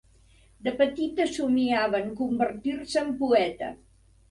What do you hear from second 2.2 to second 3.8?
convertir-se en poeta.